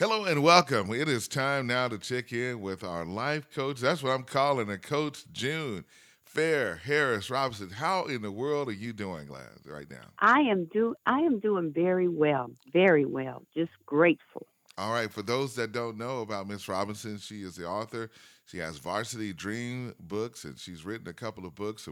Hello 0.00 0.26
and 0.26 0.44
welcome. 0.44 0.92
It 0.92 1.08
is 1.08 1.26
time 1.26 1.66
now 1.66 1.88
to 1.88 1.98
check 1.98 2.32
in 2.32 2.60
with 2.60 2.84
our 2.84 3.04
life 3.04 3.52
coach. 3.52 3.80
That's 3.80 4.00
what 4.00 4.12
I'm 4.12 4.22
calling 4.22 4.70
a 4.70 4.78
Coach 4.78 5.24
June 5.32 5.84
Fair 6.24 6.76
Harris 6.76 7.30
Robinson. 7.30 7.70
How 7.70 8.04
in 8.04 8.22
the 8.22 8.30
world 8.30 8.68
are 8.68 8.72
you 8.72 8.92
doing, 8.92 9.26
Glad, 9.26 9.48
right 9.66 9.90
now? 9.90 10.06
I 10.20 10.42
am 10.42 10.66
do 10.66 10.94
I 11.04 11.18
am 11.18 11.40
doing 11.40 11.72
very 11.72 12.06
well, 12.06 12.52
very 12.72 13.06
well. 13.06 13.42
Just 13.56 13.72
grateful. 13.86 14.46
All 14.76 14.92
right. 14.92 15.12
For 15.12 15.22
those 15.22 15.56
that 15.56 15.72
don't 15.72 15.98
know 15.98 16.20
about 16.20 16.46
Miss 16.46 16.68
Robinson, 16.68 17.18
she 17.18 17.42
is 17.42 17.56
the 17.56 17.66
author. 17.66 18.08
She 18.46 18.58
has 18.58 18.78
Varsity 18.78 19.32
Dream 19.32 19.96
books, 19.98 20.44
and 20.44 20.56
she's 20.56 20.84
written 20.84 21.08
a 21.08 21.12
couple 21.12 21.44
of 21.44 21.56
books. 21.56 21.88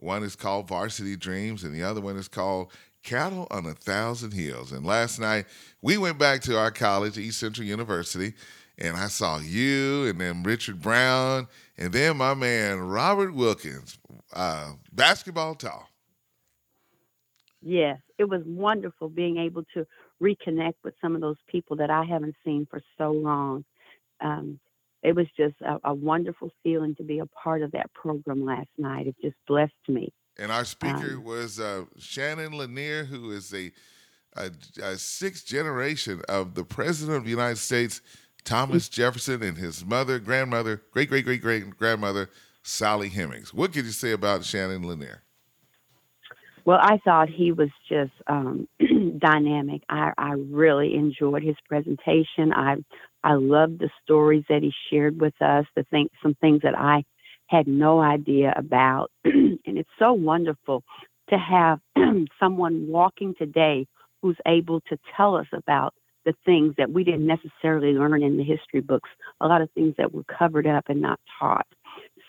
One 0.00 0.24
is 0.24 0.34
called 0.34 0.66
Varsity 0.66 1.14
Dreams, 1.16 1.62
and 1.62 1.72
the 1.72 1.84
other 1.84 2.00
one 2.00 2.16
is 2.16 2.26
called 2.26 2.72
Cattle 3.04 3.46
on 3.50 3.66
a 3.66 3.74
Thousand 3.74 4.32
Hills. 4.32 4.72
And 4.72 4.84
last 4.84 5.20
night 5.20 5.46
we 5.82 5.96
went 5.96 6.18
back 6.18 6.40
to 6.42 6.58
our 6.58 6.70
college, 6.70 7.18
East 7.18 7.38
Central 7.38 7.66
University, 7.66 8.34
and 8.78 8.96
I 8.96 9.06
saw 9.06 9.38
you 9.38 10.06
and 10.06 10.20
then 10.20 10.42
Richard 10.42 10.80
Brown 10.80 11.46
and 11.78 11.92
then 11.92 12.16
my 12.16 12.34
man 12.34 12.80
Robert 12.80 13.34
Wilkins, 13.34 13.98
uh, 14.32 14.72
basketball 14.92 15.54
talk. 15.54 15.88
Yes, 17.62 17.98
it 18.18 18.24
was 18.24 18.42
wonderful 18.44 19.08
being 19.08 19.38
able 19.38 19.64
to 19.74 19.86
reconnect 20.22 20.74
with 20.84 20.94
some 21.00 21.14
of 21.14 21.20
those 21.20 21.38
people 21.48 21.76
that 21.76 21.90
I 21.90 22.04
haven't 22.04 22.34
seen 22.44 22.66
for 22.70 22.80
so 22.98 23.10
long. 23.10 23.64
Um, 24.20 24.60
it 25.02 25.14
was 25.14 25.26
just 25.36 25.54
a, 25.60 25.78
a, 25.84 25.94
wonderful 25.94 26.50
feeling 26.62 26.94
to 26.96 27.02
be 27.02 27.18
a 27.18 27.26
part 27.26 27.62
of 27.62 27.72
that 27.72 27.92
program 27.92 28.44
last 28.44 28.68
night. 28.78 29.06
It 29.06 29.16
just 29.20 29.36
blessed 29.46 29.72
me. 29.88 30.12
And 30.38 30.50
our 30.50 30.64
speaker 30.64 31.14
um, 31.14 31.24
was 31.24 31.60
uh, 31.60 31.84
Shannon 31.98 32.56
Lanier, 32.56 33.04
who 33.04 33.30
is 33.30 33.54
a, 33.54 33.70
a, 34.36 34.50
a, 34.82 34.96
sixth 34.96 35.46
generation 35.46 36.22
of 36.28 36.54
the 36.54 36.64
President 36.64 37.16
of 37.16 37.24
the 37.24 37.30
United 37.30 37.58
States, 37.58 38.00
Thomas 38.44 38.88
Jefferson, 38.90 39.42
and 39.42 39.56
his 39.56 39.84
mother, 39.84 40.18
grandmother, 40.18 40.82
great, 40.90 41.08
great, 41.08 41.24
great, 41.24 41.40
great 41.40 41.76
grandmother, 41.76 42.30
Sally 42.62 43.10
Hemings. 43.10 43.54
What 43.54 43.72
could 43.72 43.84
you 43.84 43.92
say 43.92 44.10
about 44.10 44.44
Shannon 44.44 44.82
Lanier? 44.82 45.22
Well, 46.64 46.78
I 46.80 46.98
thought 47.04 47.28
he 47.28 47.52
was 47.52 47.68
just 47.88 48.12
um, 48.26 48.66
dynamic. 49.18 49.82
I, 49.88 50.12
I 50.16 50.32
really 50.32 50.94
enjoyed 50.94 51.42
his 51.42 51.56
presentation. 51.68 52.52
I 52.54 52.76
I 53.22 53.34
loved 53.34 53.78
the 53.78 53.90
stories 54.02 54.44
that 54.48 54.62
he 54.62 54.72
shared 54.90 55.20
with 55.20 55.34
us. 55.40 55.64
The 55.76 55.84
thing, 55.84 56.08
some 56.22 56.34
things 56.40 56.60
that 56.62 56.76
I 56.76 57.04
had 57.46 57.66
no 57.66 58.00
idea 58.00 58.52
about. 58.56 59.10
and 59.24 59.58
it's 59.66 59.88
so 59.98 60.12
wonderful 60.12 60.82
to 61.30 61.38
have 61.38 61.80
someone 62.40 62.86
walking 62.88 63.34
today 63.36 63.86
who's 64.22 64.36
able 64.46 64.80
to 64.82 64.98
tell 65.16 65.36
us 65.36 65.46
about 65.52 65.94
the 66.24 66.34
things 66.44 66.74
that 66.78 66.90
we 66.90 67.04
didn't 67.04 67.26
necessarily 67.26 67.92
learn 67.92 68.22
in 68.22 68.36
the 68.36 68.44
history 68.44 68.80
books, 68.80 69.10
a 69.40 69.46
lot 69.46 69.60
of 69.60 69.70
things 69.72 69.94
that 69.98 70.12
were 70.12 70.24
covered 70.24 70.66
up 70.66 70.84
and 70.88 71.02
not 71.02 71.20
taught. 71.38 71.66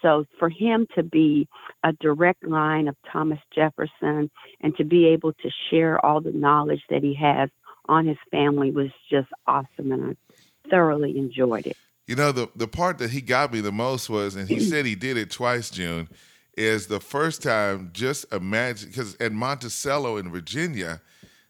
So 0.01 0.25
for 0.37 0.49
him 0.49 0.87
to 0.95 1.03
be 1.03 1.47
a 1.83 1.93
direct 1.93 2.45
line 2.45 2.87
of 2.87 2.95
Thomas 3.11 3.39
Jefferson 3.53 4.29
and 4.61 4.75
to 4.77 4.83
be 4.83 5.07
able 5.07 5.33
to 5.33 5.49
share 5.69 6.03
all 6.05 6.21
the 6.21 6.31
knowledge 6.31 6.83
that 6.89 7.03
he 7.03 7.15
has 7.15 7.49
on 7.87 8.05
his 8.05 8.17
family 8.29 8.71
was 8.71 8.89
just 9.09 9.29
awesome 9.47 9.91
and 9.91 10.11
I 10.11 10.69
thoroughly 10.69 11.17
enjoyed 11.17 11.67
it. 11.67 11.77
You 12.07 12.15
know, 12.15 12.31
the 12.31 12.49
the 12.55 12.67
part 12.67 12.99
that 12.99 13.09
he 13.09 13.21
got 13.21 13.51
me 13.51 13.61
the 13.61 13.71
most 13.71 14.09
was, 14.09 14.35
and 14.35 14.47
he 14.47 14.57
mm. 14.57 14.69
said 14.69 14.85
he 14.85 14.95
did 14.95 15.17
it 15.17 15.31
twice, 15.31 15.69
June, 15.69 16.07
is 16.55 16.87
the 16.87 16.99
first 16.99 17.41
time. 17.41 17.89
Just 17.93 18.31
imagine, 18.31 18.89
because 18.89 19.15
at 19.19 19.31
Monticello 19.31 20.17
in 20.17 20.31
Virginia, 20.31 21.01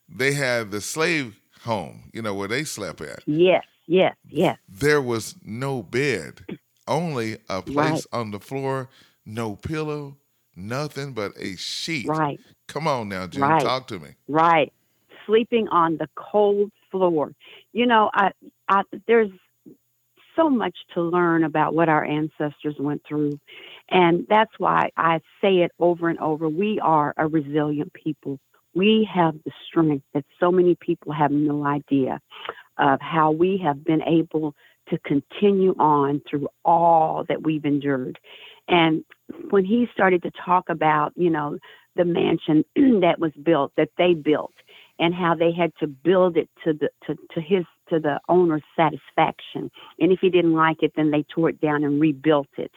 they 0.08 0.34
had 0.34 0.72
the 0.72 0.80
slave 0.80 1.40
home, 1.62 2.10
you 2.14 2.22
know, 2.22 2.34
where 2.34 2.48
they 2.48 2.64
slept 2.64 3.02
at. 3.02 3.20
Yes, 3.26 3.66
yes, 3.88 4.16
yes. 4.30 4.58
There 4.70 5.02
was 5.02 5.36
no 5.44 5.84
bed, 5.84 6.46
only 6.88 7.38
a 7.50 7.62
place 7.62 8.08
right. 8.12 8.20
on 8.20 8.32
the 8.32 8.40
floor, 8.40 8.90
no 9.26 9.56
pillow, 9.56 10.16
nothing 10.56 11.12
but 11.12 11.34
a 11.38 11.58
sheet. 11.58 12.08
Right. 12.08 12.40
Come 12.68 12.88
on 12.88 13.10
now, 13.10 13.28
June, 13.28 13.42
right. 13.42 13.62
talk 13.62 13.88
to 13.88 14.00
me. 14.00 14.12
Right. 14.30 14.72
Sleeping 15.26 15.68
on 15.68 15.98
the 15.98 16.08
cold 16.16 16.72
floor. 16.92 17.34
You 17.74 17.88
know, 17.88 18.10
I, 18.14 18.32
I 18.70 18.84
there's 19.08 19.32
so 20.36 20.50
much 20.50 20.76
to 20.94 21.02
learn 21.02 21.44
about 21.44 21.74
what 21.74 21.90
our 21.90 22.04
ancestors 22.04 22.76
went 22.80 23.02
through. 23.08 23.40
And 23.90 24.26
that's 24.30 24.52
why 24.58 24.90
I 24.98 25.20
say 25.42 25.58
it 25.58 25.72
over 25.80 26.10
and 26.10 26.20
over. 26.20 26.50
We 26.50 26.80
are 26.82 27.14
a 27.18 27.28
resilient 27.28 27.94
people. 27.94 28.40
We 28.74 29.08
have 29.14 29.36
the 29.46 29.52
strength 29.68 30.06
that 30.14 30.26
so 30.40 30.52
many 30.52 30.76
people 30.76 31.14
have 31.14 31.32
no 31.32 31.66
idea 31.66 32.20
of 32.78 33.00
how 33.02 33.32
we 33.32 33.58
have 33.64 33.84
been 33.84 34.02
able 34.04 34.56
to 34.90 35.00
continue 35.00 35.74
on 35.80 36.22
through 36.30 36.48
all 36.64 37.24
that 37.28 37.44
we've 37.44 37.66
endured. 37.66 38.20
And 38.68 39.04
when 39.50 39.66
he 39.66 39.88
started 39.94 40.24
to 40.24 40.32
talk 40.32 40.70
about, 40.70 41.14
you 41.16 41.30
know, 41.30 41.58
the 41.96 42.06
mansion 42.06 42.66
that 43.02 43.20
was 43.20 43.32
built, 43.42 43.72
that 43.78 43.90
they 43.98 44.14
built, 44.14 44.54
and 45.00 45.14
how 45.14 45.36
they 45.36 45.52
had 45.52 45.72
to 45.80 45.88
build 45.88 46.38
it 46.38 46.50
to 46.64 46.74
the 46.74 46.90
to, 47.06 47.16
to 47.34 47.42
his 47.42 47.66
to 47.90 48.00
the 48.00 48.20
owner's 48.30 48.64
satisfaction. 48.76 49.70
And 50.00 50.12
if 50.12 50.20
he 50.22 50.30
didn't 50.30 50.54
like 50.54 50.82
it, 50.82 50.94
then 50.96 51.12
they 51.12 51.24
tore 51.24 51.50
it 51.50 51.62
down 51.62 51.84
and 51.84 52.02
rebuilt 52.02 52.48
it. 52.58 52.72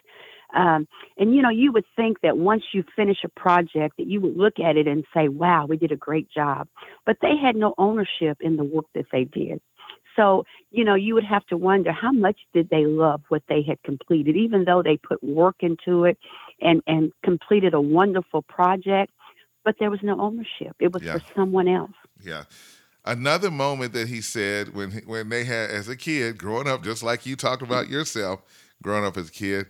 Um, 0.54 0.88
and 1.18 1.34
you 1.34 1.42
know, 1.42 1.50
you 1.50 1.72
would 1.72 1.84
think 1.94 2.20
that 2.22 2.38
once 2.38 2.62
you 2.72 2.82
finish 2.96 3.18
a 3.24 3.28
project, 3.28 3.96
that 3.98 4.06
you 4.06 4.20
would 4.20 4.36
look 4.36 4.58
at 4.58 4.76
it 4.76 4.86
and 4.86 5.04
say, 5.14 5.28
"Wow, 5.28 5.66
we 5.66 5.76
did 5.76 5.92
a 5.92 5.96
great 5.96 6.30
job." 6.30 6.68
But 7.04 7.18
they 7.20 7.36
had 7.36 7.54
no 7.56 7.74
ownership 7.76 8.38
in 8.40 8.56
the 8.56 8.64
work 8.64 8.86
that 8.94 9.06
they 9.12 9.24
did. 9.24 9.60
So, 10.16 10.44
you 10.72 10.84
know, 10.84 10.96
you 10.96 11.14
would 11.14 11.24
have 11.24 11.46
to 11.46 11.56
wonder 11.56 11.92
how 11.92 12.10
much 12.10 12.40
did 12.52 12.70
they 12.70 12.86
love 12.86 13.22
what 13.28 13.42
they 13.48 13.62
had 13.62 13.80
completed, 13.84 14.36
even 14.36 14.64
though 14.64 14.82
they 14.82 14.96
put 14.96 15.22
work 15.22 15.56
into 15.60 16.04
it 16.04 16.18
and 16.60 16.82
and 16.86 17.12
completed 17.22 17.74
a 17.74 17.80
wonderful 17.80 18.42
project, 18.42 19.12
but 19.64 19.76
there 19.78 19.90
was 19.90 20.00
no 20.02 20.20
ownership. 20.20 20.74
It 20.80 20.92
was 20.92 21.02
yeah. 21.02 21.18
for 21.18 21.22
someone 21.34 21.68
else. 21.68 21.92
Yeah. 22.22 22.44
Another 23.04 23.50
moment 23.50 23.94
that 23.94 24.08
he 24.08 24.20
said 24.20 24.74
when 24.74 24.90
he, 24.90 25.00
when 25.00 25.28
they 25.28 25.44
had 25.44 25.70
as 25.70 25.88
a 25.88 25.96
kid 25.96 26.36
growing 26.38 26.68
up, 26.68 26.82
just 26.82 27.02
like 27.02 27.24
you 27.24 27.36
talked 27.36 27.62
about 27.62 27.84
mm-hmm. 27.84 27.94
yourself 27.94 28.42
growing 28.82 29.04
up 29.04 29.16
as 29.16 29.28
a 29.28 29.32
kid, 29.32 29.66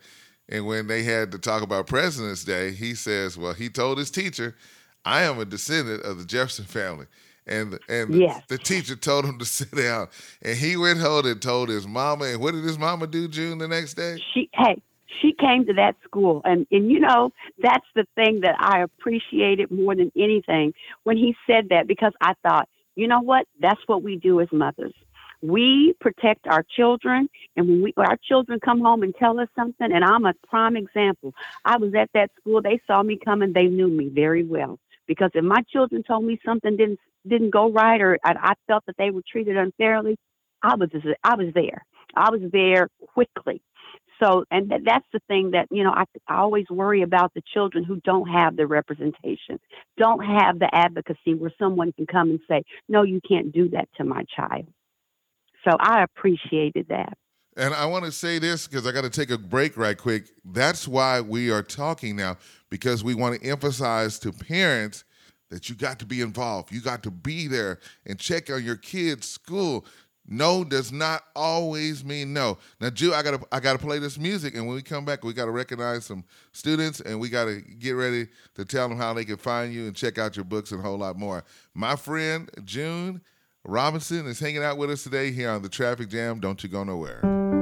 and 0.49 0.67
when 0.67 0.87
they 0.87 1.03
had 1.03 1.31
to 1.33 1.39
talk 1.39 1.63
about 1.63 1.87
President's 1.87 2.43
Day, 2.43 2.73
he 2.73 2.95
says, 2.95 3.37
"Well, 3.37 3.53
he 3.53 3.69
told 3.69 3.99
his 3.99 4.11
teacher, 4.11 4.57
I 5.05 5.23
am 5.23 5.39
a 5.39 5.45
descendant 5.45 6.03
of 6.03 6.19
the 6.19 6.25
Jefferson 6.25 6.65
family." 6.65 7.07
And 7.47 7.79
and 7.89 8.15
yes. 8.15 8.43
the, 8.49 8.57
the, 8.57 8.63
teacher 8.63 8.97
told 8.97 9.25
him 9.25 9.39
to 9.39 9.45
sit 9.45 9.71
down, 9.71 10.09
and 10.43 10.57
he 10.57 10.77
went 10.77 11.01
home 11.01 11.27
and 11.27 11.41
told 11.41 11.69
his 11.69 11.87
mama. 11.87 12.27
And 12.27 12.41
what 12.41 12.55
did 12.55 12.65
his 12.65 12.79
mama 12.79 13.07
do, 13.07 13.29
June, 13.29 13.59
the 13.59 13.69
next 13.69 13.95
day? 13.95 14.23
She 14.35 14.51
hey, 14.53 14.81
she 15.21 15.33
came 15.33 15.67
to 15.67 15.75
that 15.75 15.97
school, 16.05 16.43
and 16.45 16.67
and 16.71 16.91
you 16.91 17.01
know 17.01 17.33
that's 17.59 17.87
the 17.95 18.06
thing 18.15 18.41
that 18.41 18.56
I 18.59 18.83
appreciated 18.83 19.71
more 19.71 19.95
than 19.95 20.12
anything 20.17 20.75
when 21.05 21.17
he 21.17 21.37
said 21.47 21.69
that 21.71 21.87
because 21.87 22.12
I 22.21 22.34
thought 22.43 22.69
you 22.97 23.06
know 23.06 23.21
what? 23.21 23.47
That's 23.61 23.81
what 23.87 24.03
we 24.03 24.17
do 24.17 24.41
as 24.41 24.49
mothers. 24.51 24.93
We 25.41 25.95
protect 26.01 26.49
our 26.49 26.65
children, 26.77 27.29
and 27.56 27.69
when 27.69 27.83
we, 27.83 27.95
our 27.97 28.19
children 28.29 28.59
come 28.59 28.81
home 28.81 29.05
and 29.05 29.15
tell 29.15 29.39
us 29.39 29.49
something, 29.55 29.93
and 29.93 30.05
I'm 30.05 30.25
a 30.25 30.34
prime 30.49 30.77
example. 30.77 31.33
I 31.65 31.77
was 31.77 31.95
at 31.95 32.11
that 32.15 32.33
school. 32.41 32.61
They 32.61 32.81
saw 32.89 33.05
me 33.05 33.17
coming. 33.25 33.53
They 33.53 33.67
knew 33.67 33.87
me 33.87 34.09
very 34.09 34.43
well 34.43 34.81
because 35.06 35.31
if 35.35 35.45
my 35.45 35.62
children 35.73 36.03
told 36.03 36.25
me 36.25 36.41
something 36.45 36.77
didn't 36.77 36.99
didn't 37.27 37.50
go 37.50 37.71
right, 37.71 38.00
or 38.00 38.19
I, 38.25 38.35
I 38.41 38.53
felt 38.67 38.85
that 38.87 38.97
they 38.99 39.11
were 39.11 39.23
treated 39.31 39.56
unfairly, 39.56 40.17
I 40.62 40.75
was 40.75 40.91
I 41.23 41.37
was 41.37 41.53
there. 41.55 41.85
I 42.17 42.31
was 42.31 42.41
there 42.53 42.89
quickly 43.15 43.62
so 44.21 44.45
and 44.51 44.69
th- 44.69 44.83
that's 44.84 45.06
the 45.12 45.21
thing 45.29 45.53
that 45.53 45.67
you 45.71 45.84
know 45.84 45.93
I, 45.93 46.05
I 46.27 46.39
always 46.39 46.67
worry 46.71 47.03
about 47.03 47.34
the 47.34 47.43
children 47.55 47.84
who 47.84 48.01
don't 48.05 48.29
have 48.29 48.56
the 48.56 48.67
representation 48.67 49.59
don't 49.97 50.25
have 50.25 50.59
the 50.59 50.69
advocacy 50.73 51.34
where 51.34 51.53
someone 51.59 51.93
can 51.93 52.06
come 52.06 52.31
and 52.31 52.41
say 52.49 52.62
no 52.89 53.03
you 53.03 53.21
can't 53.27 53.53
do 53.53 53.69
that 53.71 53.89
to 53.97 54.05
my 54.05 54.25
child 54.34 54.67
so 55.65 55.77
i 55.81 56.03
appreciated 56.03 56.87
that 56.88 57.17
and 57.56 57.75
I 57.75 57.87
want 57.87 58.05
to 58.05 58.12
say 58.12 58.38
this 58.38 58.69
because 58.69 58.87
I 58.87 58.93
got 58.93 59.03
to 59.03 59.11
take 59.11 59.31
a 59.31 59.37
break 59.37 59.76
right 59.76 59.99
quick. 59.99 60.29
That's 60.44 60.87
why 60.87 61.20
we 61.20 61.50
are 61.50 61.65
talking 61.65 62.15
now 62.15 62.37
because 62.70 63.03
we 63.03 63.15
want 63.17 63.41
to 63.41 63.49
emphasize 63.49 64.20
to 64.20 64.32
parents 64.32 65.03
that 65.50 65.69
you 65.69 65.75
got 65.75 65.99
to 65.99 66.06
be 66.06 66.20
involved. 66.20 66.73
You 66.73 66.81
got 66.81 67.03
to 67.03 67.11
be 67.11 67.49
there 67.49 67.81
and 68.06 68.17
check 68.17 68.49
on 68.49 68.62
your 68.62 68.76
kids' 68.76 69.29
school. 69.29 69.87
No 70.29 70.63
does 70.63 70.93
not 70.93 71.25
always 71.35 72.05
mean 72.05 72.35
no. 72.35 72.59
Now, 72.81 72.91
June, 72.91 73.15
I 73.15 73.23
gotta 73.23 73.41
I 73.51 73.61
gotta 73.61 73.79
play 73.79 73.99
this 73.99 74.19
music, 74.19 74.55
and 74.55 74.67
when 74.67 74.77
we 74.77 74.83
come 74.83 75.05
back, 75.05 75.25
we 75.25 75.33
gotta 75.33 75.51
recognize 75.51 76.05
some 76.05 76.23
students, 76.53 77.01
and 77.01 77.19
we 77.19 77.31
gotta 77.31 77.63
get 77.79 77.93
ready 77.93 78.29
to 78.55 78.65
tell 78.65 78.89
them 78.89 78.99
how 78.99 79.15
they 79.15 79.25
can 79.25 79.39
find 79.39 79.73
you 79.73 79.87
and 79.87 79.97
check 79.97 80.19
out 80.19 80.37
your 80.37 80.45
books 80.45 80.71
and 80.71 80.81
a 80.81 80.83
whole 80.83 80.99
lot 80.99 81.19
more. 81.19 81.45
My 81.75 81.97
friend 81.97 82.51
June 82.65 83.23
Robinson 83.65 84.27
is 84.27 84.39
hanging 84.39 84.63
out 84.63 84.77
with 84.77 84.91
us 84.91 85.03
today 85.03 85.33
here 85.33 85.51
on 85.51 85.63
the 85.63 85.69
Traffic 85.69 86.11
Jam. 86.11 86.41
Don't 86.41 86.63
you 86.63 86.69
go 86.69 86.85
nowhere. 86.85 87.57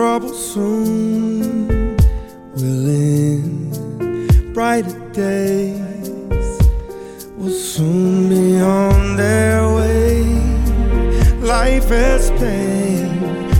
Trouble 0.00 0.32
soon 0.32 1.94
will 2.54 2.88
end. 2.88 4.54
Brighter 4.54 4.98
days 5.12 6.58
will 7.36 7.50
soon 7.50 8.30
be 8.30 8.58
on 8.62 9.16
their 9.16 9.60
way. 9.76 10.22
Life 11.42 11.90
has 11.90 12.30
pain, 12.40 13.10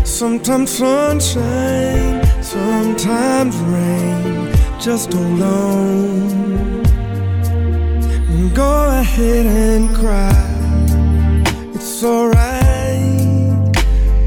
sometimes 0.07 0.71
sunshine, 0.71 2.25
sometimes 2.43 3.55
rain. 3.75 4.51
Just 4.81 5.13
hold 5.13 5.43
on. 5.43 6.83
Go 8.55 8.73
ahead 8.99 9.45
and 9.45 9.95
cry. 9.95 10.47
It's 11.75 12.03
alright. 12.03 12.61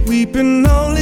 Weeping 0.07 0.68
all 0.68 0.93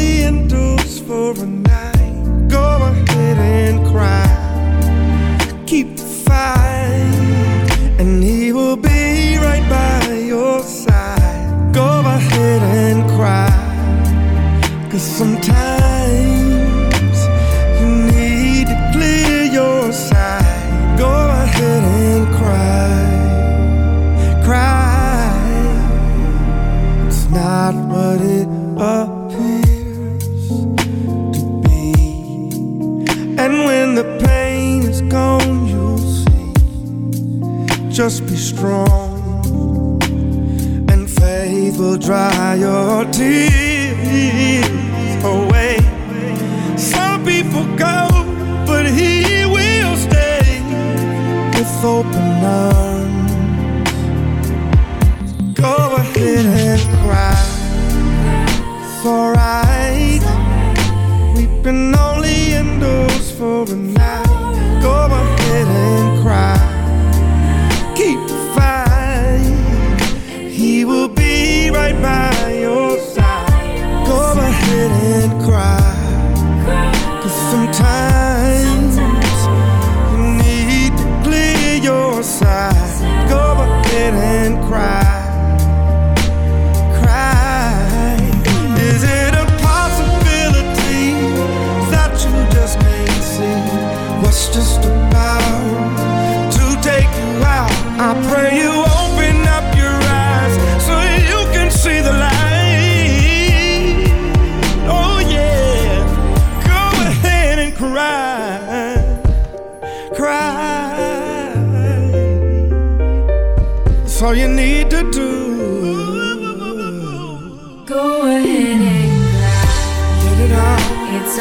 for 1.12 1.34
a 1.44 1.46
night. 1.46 2.48
Go 2.48 2.68
ahead 2.90 3.38
and 3.38 3.86
cry. 3.92 4.30
Keep 5.66 5.98
the 5.98 6.10
fight, 6.26 7.68
and 8.00 8.24
he 8.24 8.54
will 8.54 8.78
be 8.78 9.38
right 9.48 9.66
by 9.78 10.00
your 10.34 10.62
side. 10.64 11.74
Go 11.74 11.90
ahead 12.16 12.62
and 12.84 13.00
cry. 13.16 13.52
Cause 14.90 15.08
sometimes 15.20 15.91
strong, 38.42 38.91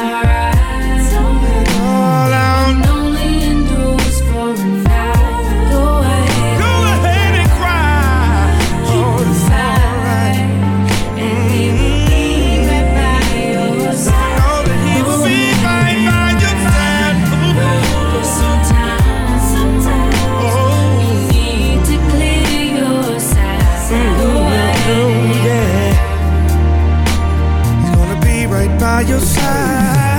It's 0.02 0.29
right 28.60 28.78
by 28.80 29.00
your 29.02 29.20
side. 29.20 30.09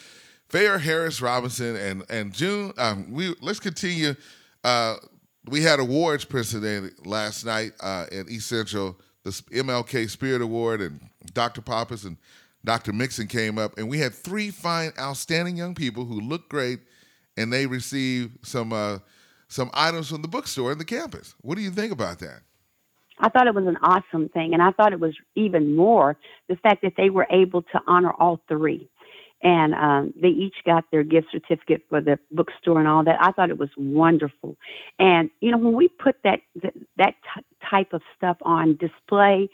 Fair 0.49 0.79
Harris 0.79 1.21
Robinson, 1.21 1.77
and 1.77 2.05
and 2.09 2.33
June. 2.33 2.73
Um, 2.79 3.11
we 3.11 3.35
let's 3.41 3.61
continue. 3.61 4.15
Uh, 4.63 4.97
we 5.49 5.63
had 5.63 5.81
awards 5.81 6.25
presented 6.25 6.95
last 7.07 7.45
night 7.45 7.73
uh, 7.81 8.07
at 8.13 8.29
East 8.29 8.49
Central, 8.49 8.97
the 9.25 9.31
MLK 9.31 10.09
Spirit 10.11 10.43
Award, 10.43 10.81
and 10.81 11.01
Dr. 11.33 11.61
Pappas 11.61 12.05
and 12.05 12.17
Dr. 12.65 12.93
Mixon 12.93 13.27
came 13.27 13.59
up, 13.59 13.77
and 13.79 13.89
we 13.89 13.99
had 13.99 14.15
three 14.15 14.51
fine, 14.51 14.93
outstanding 14.99 15.57
young 15.57 15.75
people 15.75 16.05
who 16.05 16.21
looked 16.21 16.51
great, 16.51 16.81
and 17.37 17.53
they 17.53 17.67
received 17.67 18.47
some 18.47 18.73
uh, 18.73 18.99
some 19.49 19.71
items 19.75 20.09
from 20.11 20.23
the 20.23 20.29
bookstore 20.29 20.73
in 20.73 20.79
the 20.79 20.85
campus. 20.85 21.35
What 21.41 21.57
do 21.57 21.63
you 21.63 21.71
think 21.71 21.93
about 21.93 22.21
that? 22.21 22.43
I 23.21 23.29
thought 23.29 23.47
it 23.47 23.55
was 23.55 23.67
an 23.67 23.79
awesome 23.83 24.29
thing. 24.29 24.55
And 24.55 24.63
I 24.63 24.71
thought 24.73 24.93
it 24.93 25.01
was 25.01 25.15
even 25.35 25.77
more 25.77 26.17
the 26.49 26.57
fact 26.57 26.83
that 26.83 26.95
they 26.97 27.11
were 27.11 27.27
able 27.31 27.63
to 27.63 27.81
honor 27.87 28.13
all 28.13 28.41
three. 28.49 28.89
And 29.41 29.73
um, 29.75 30.15
they 30.21 30.29
each 30.29 30.57
got 30.67 30.85
their 30.91 31.05
gift 31.05 31.29
certificate 31.31 31.83
for 31.89 32.01
the 32.01 32.19
bookstore 32.33 32.81
and 32.81 32.89
all 32.89 33.05
that. 33.05 33.19
I 33.21 33.31
thought 33.31 33.51
it 33.51 33.59
was 33.59 33.71
wonderful. 33.77 34.57
And, 34.99 35.31
you 35.41 35.53
know, 35.53 35.59
when 35.59 35.75
we 35.75 35.89
put 35.89 36.17
that, 36.25 36.41
that, 36.63 36.75
that 36.97 37.15
t- 37.35 37.45
type 37.71 37.93
of 37.93 38.03
stuff 38.17 38.37
on 38.43 38.77
display, 38.79 39.49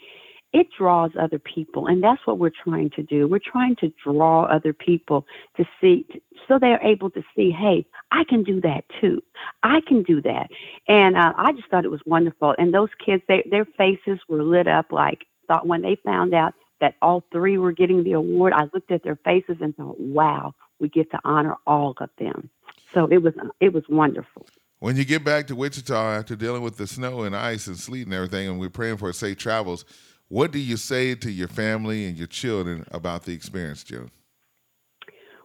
it 0.53 0.67
draws 0.75 1.11
other 1.19 1.37
people. 1.37 1.85
And 1.87 2.01
that's 2.01 2.21
what 2.25 2.39
we're 2.39 2.49
trying 2.63 2.89
to 2.91 3.03
do. 3.03 3.27
We're 3.27 3.39
trying 3.39 3.75
to 3.81 3.91
draw 4.03 4.45
other 4.45 4.73
people 4.73 5.25
to 5.57 5.65
see, 5.81 6.05
so 6.47 6.59
they're 6.59 6.81
able 6.81 7.09
to 7.11 7.23
see, 7.35 7.51
hey, 7.51 7.85
I 8.11 8.23
can 8.23 8.43
do 8.43 8.61
that 8.61 8.85
too. 9.01 9.21
I 9.63 9.81
can 9.87 10.03
do 10.03 10.21
that. 10.21 10.49
And 10.87 11.15
uh, 11.15 11.33
I 11.37 11.51
just 11.53 11.69
thought 11.69 11.85
it 11.85 11.91
was 11.91 12.01
wonderful. 12.05 12.55
And 12.57 12.73
those 12.73 12.89
kids, 13.03 13.23
they, 13.27 13.47
their 13.49 13.65
faces 13.65 14.19
were 14.27 14.43
lit 14.43 14.67
up 14.67 14.91
like, 14.91 15.25
thought 15.47 15.67
when 15.67 15.81
they 15.81 15.97
found 16.03 16.33
out 16.33 16.53
that 16.81 16.95
all 17.01 17.23
three 17.31 17.57
were 17.57 17.71
getting 17.71 18.03
the 18.03 18.13
award, 18.13 18.53
I 18.53 18.63
looked 18.73 18.91
at 18.91 19.03
their 19.03 19.17
faces 19.17 19.57
and 19.61 19.75
thought, 19.75 19.99
wow, 19.99 20.53
we 20.79 20.89
get 20.89 21.11
to 21.11 21.19
honor 21.23 21.55
all 21.65 21.93
of 21.99 22.09
them. 22.17 22.49
So 22.93 23.07
it 23.07 23.19
was, 23.19 23.33
it 23.59 23.73
was 23.73 23.83
wonderful. 23.89 24.47
When 24.79 24.97
you 24.97 25.05
get 25.05 25.23
back 25.23 25.47
to 25.47 25.55
Wichita 25.55 25.93
after 25.95 26.35
dealing 26.35 26.61
with 26.61 26.77
the 26.77 26.87
snow 26.87 27.23
and 27.23 27.35
ice 27.35 27.67
and 27.67 27.77
sleet 27.77 28.05
and 28.05 28.13
everything, 28.13 28.47
and 28.49 28.59
we're 28.59 28.69
praying 28.69 28.97
for 28.97 29.11
safe 29.13 29.37
travels, 29.37 29.85
what 30.27 30.51
do 30.51 30.59
you 30.59 30.77
say 30.77 31.15
to 31.15 31.31
your 31.31 31.47
family 31.47 32.05
and 32.05 32.17
your 32.17 32.27
children 32.27 32.85
about 32.91 33.23
the 33.23 33.33
experience, 33.33 33.83
Joe? 33.83 34.07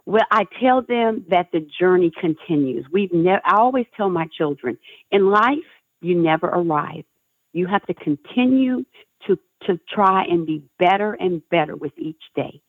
Well, 0.06 0.24
I 0.30 0.44
tell 0.60 0.82
them 0.82 1.24
that 1.30 1.48
the 1.52 1.66
journey 1.78 2.10
continues. 2.20 2.86
We've 2.92 3.12
never. 3.12 3.40
I 3.44 3.58
always 3.58 3.86
tell 3.96 4.10
my 4.10 4.26
children, 4.36 4.78
in 5.10 5.30
life, 5.30 5.58
you 6.00 6.20
never 6.20 6.46
arrive. 6.46 7.04
You 7.52 7.66
have 7.66 7.84
to 7.86 7.94
continue 7.94 8.84
to 9.26 9.38
to 9.66 9.78
try 9.92 10.24
and 10.24 10.46
be 10.46 10.64
better 10.78 11.14
and 11.14 11.42
better 11.50 11.76
with 11.76 11.92
each 11.98 12.22
day. 12.34 12.60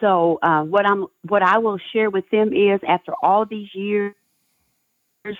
So 0.00 0.38
uh, 0.42 0.62
what 0.62 0.86
I'm 0.86 1.06
what 1.28 1.42
I 1.42 1.58
will 1.58 1.78
share 1.92 2.10
with 2.10 2.24
them 2.30 2.52
is 2.52 2.80
after 2.88 3.12
all 3.22 3.44
these 3.44 3.68
years 3.74 4.14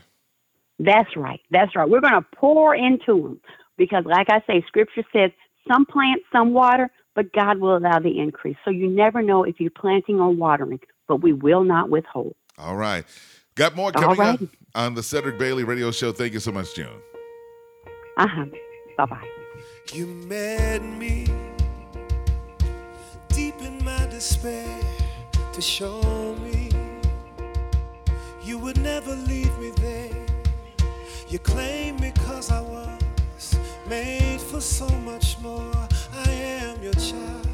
That's 0.77 1.17
right. 1.17 1.39
That's 1.49 1.75
right. 1.75 1.89
We're 1.89 2.01
going 2.01 2.13
to 2.13 2.25
pour 2.35 2.75
into 2.75 3.23
them 3.23 3.41
because, 3.77 4.03
like 4.05 4.27
I 4.29 4.43
say, 4.45 4.63
Scripture 4.67 5.03
says 5.11 5.31
some 5.67 5.87
plant, 5.87 6.21
some 6.31 6.53
water, 6.53 6.91
but 7.15 7.33
God 7.33 7.57
will 7.57 7.77
allow 7.77 7.97
the 7.97 8.19
increase. 8.19 8.57
So 8.65 8.69
you 8.69 8.87
never 8.87 9.23
know 9.23 9.43
if 9.45 9.59
you're 9.59 9.71
planting 9.71 10.19
or 10.19 10.29
watering, 10.29 10.79
but 11.07 11.23
we 11.23 11.33
will 11.33 11.63
not 11.63 11.89
withhold. 11.89 12.35
All 12.59 12.75
right. 12.75 13.05
Got 13.55 13.75
more 13.75 13.91
All 13.95 14.15
coming 14.15 14.19
up 14.21 14.39
on 14.73 14.95
the 14.95 15.03
Cedric 15.03 15.37
Bailey 15.37 15.63
Radio 15.63 15.91
Show. 15.91 16.11
Thank 16.11 16.33
you 16.33 16.39
so 16.39 16.51
much, 16.51 16.73
June. 16.73 16.87
Uh 18.17 18.27
huh. 18.27 18.45
Bye 18.97 19.05
bye. 19.05 19.29
You 19.93 20.07
met 20.07 20.83
me 20.83 21.27
deep 23.29 23.55
in 23.61 23.83
my 23.85 24.07
despair 24.07 24.79
to 25.53 25.61
show 25.61 26.01
me 26.41 26.69
you 28.43 28.57
would 28.57 28.77
never 28.79 29.15
leave 29.15 29.55
me 29.59 29.71
there. 29.77 30.25
You 31.29 31.37
claimed 31.39 31.99
me 31.99 32.11
cause 32.25 32.51
I 32.51 32.61
was 32.61 33.55
made 33.87 34.41
for 34.41 34.61
so 34.61 34.87
much 34.99 35.37
more. 35.39 35.73
I 36.25 36.29
am 36.31 36.81
your 36.81 36.93
child, 36.93 37.47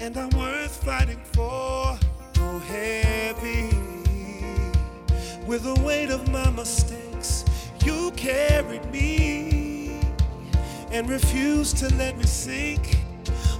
and 0.00 0.16
I'm 0.16 0.30
worth 0.30 0.82
fighting 0.84 1.22
for. 1.32 1.98
Though 2.34 2.58
heavy 2.60 3.87
with 5.48 5.62
the 5.62 5.82
weight 5.82 6.10
of 6.10 6.30
my 6.30 6.50
mistakes, 6.50 7.42
you 7.82 8.10
carried 8.16 8.84
me 8.92 9.98
and 10.92 11.08
refused 11.08 11.78
to 11.78 11.88
let 11.94 12.18
me 12.18 12.24
sink 12.24 12.98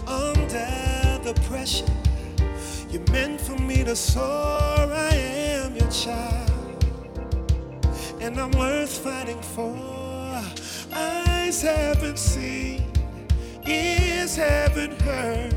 under 0.06 1.18
the 1.24 1.32
pressure. 1.48 1.86
You 2.90 3.00
meant 3.10 3.40
for 3.40 3.56
me 3.56 3.84
to 3.84 3.96
soar. 3.96 4.22
I 4.22 5.14
am 5.14 5.74
your 5.76 5.90
child, 5.90 6.84
and 8.20 8.38
I'm 8.38 8.50
worth 8.50 8.98
fighting 8.98 9.40
for. 9.40 9.74
Eyes 10.92 11.62
haven't 11.62 12.18
seen, 12.18 12.92
ears 13.66 14.36
haven't 14.36 15.00
heard 15.00 15.56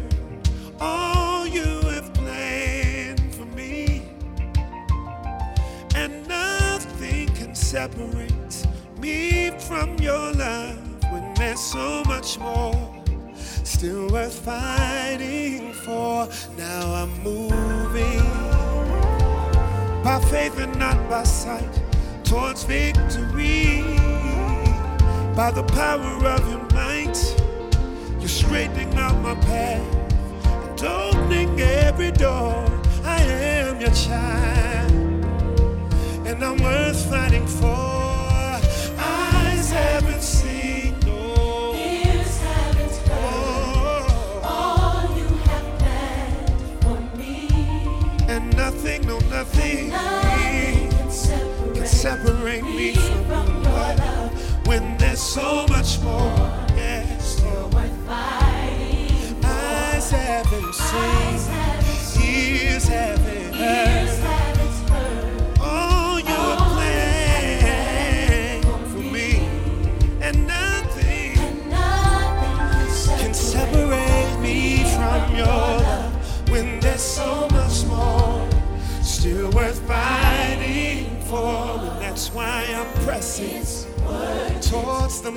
and 6.12 6.28
nothing 6.28 7.28
can 7.36 7.56
separate 7.56 8.68
me 9.00 9.52
from 9.60 9.98
your 9.98 10.34
love 10.34 10.78
when 11.12 11.34
there's 11.36 11.60
so 11.60 12.04
much 12.06 12.38
more 12.40 13.02
still 13.64 14.08
worth 14.10 14.40
fighting 14.40 15.74
for. 15.74 16.28
Now 16.58 16.94
I'm 16.94 17.24
moving 17.24 18.22
by 20.04 20.20
faith 20.30 20.60
and 20.60 20.78
not 20.78 20.98
by 21.10 21.24
sight 21.24 21.82
towards 22.24 22.64
victory. 22.64 23.82
By 25.36 25.52
the 25.52 25.64
power 25.64 26.26
of 26.28 26.48
your 26.50 26.68
might, 26.74 27.18
you're 28.20 28.28
straightening 28.28 28.94
out 28.96 29.20
my 29.22 29.36
path 29.36 30.14
and 30.46 30.84
opening 30.84 31.60
every 31.60 32.12
door. 32.12 32.66
I 33.04 33.22
am 33.24 33.82
your 33.82 33.92
child, 33.92 34.91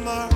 mark. 0.04 0.30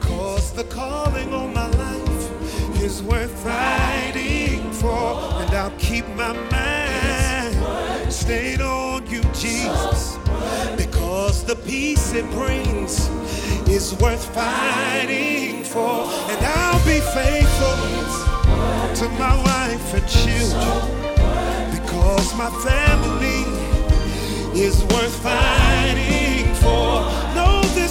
Cause 0.00 0.52
the 0.52 0.64
calling 0.70 1.34
on 1.34 1.52
my 1.52 1.66
life 1.66 2.80
is 2.80 3.02
worth 3.02 3.32
fighting 3.42 4.70
for. 4.72 5.18
And 5.40 5.50
I'll 5.54 5.76
keep 5.78 6.06
my 6.10 6.32
mind 6.32 8.12
stayed 8.12 8.60
on 8.60 9.06
you, 9.08 9.22
Jesus. 9.34 10.18
Because 10.76 11.44
the 11.44 11.56
peace 11.56 12.12
it 12.14 12.28
brings 12.30 13.08
is 13.68 13.94
worth 14.00 14.24
fighting 14.34 15.64
for. 15.64 16.04
And 16.30 16.46
I'll 16.46 16.84
be 16.86 17.00
faithful 17.18 17.76
to 19.00 19.08
my 19.18 19.36
wife 19.50 19.94
and 19.94 20.08
children. 20.08 21.10
Because 21.76 22.34
my 22.36 22.50
family 22.62 23.42
is 24.58 24.82
worth 24.84 25.16
fighting 25.22 26.54
for 26.54 27.05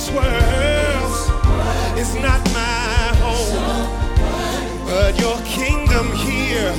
this 0.05 0.13
world 0.13 1.97
is 1.97 2.13
not 2.15 2.43
my 2.53 3.15
home, 3.21 4.85
but 4.85 5.19
your 5.19 5.37
kingdom 5.45 6.11
here 6.13 6.73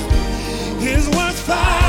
is 0.79 1.09
worth 1.09 1.39
fighting. 1.39 1.86